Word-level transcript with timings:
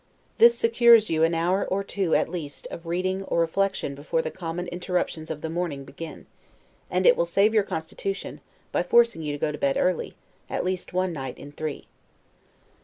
This 0.39 0.57
secures 0.57 1.11
you 1.11 1.21
an 1.23 1.35
hour 1.35 1.63
or 1.63 1.83
two, 1.83 2.15
at 2.15 2.27
least, 2.27 2.67
of 2.71 2.87
reading 2.87 3.21
or 3.25 3.39
reflection 3.39 3.93
before 3.93 4.23
the 4.23 4.31
common 4.31 4.65
interruptions 4.69 5.29
of 5.29 5.41
the 5.41 5.47
morning 5.49 5.83
begin; 5.83 6.25
and 6.89 7.05
it 7.05 7.15
will 7.15 7.23
save 7.27 7.53
your 7.53 7.61
constitution, 7.61 8.41
by 8.71 8.81
forcing 8.81 9.21
you 9.21 9.31
to 9.31 9.37
go 9.37 9.51
to 9.51 9.59
bed 9.59 9.77
early, 9.77 10.15
at 10.49 10.65
least 10.65 10.91
one 10.91 11.13
night 11.13 11.37
in 11.37 11.51
three. 11.51 11.85